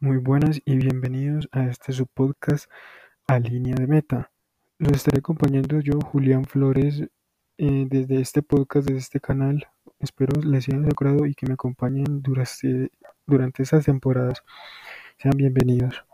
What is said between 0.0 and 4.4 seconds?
muy buenas y bienvenidos a este subpodcast a línea de meta.